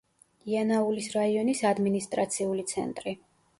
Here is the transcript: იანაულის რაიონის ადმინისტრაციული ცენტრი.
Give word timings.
იანაულის 0.53 1.09
რაიონის 1.17 1.63
ადმინისტრაციული 1.73 2.67
ცენტრი. 2.75 3.17